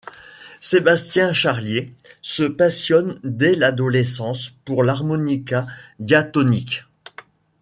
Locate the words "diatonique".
5.99-6.85